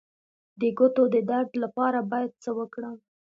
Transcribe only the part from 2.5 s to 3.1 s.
وکړم؟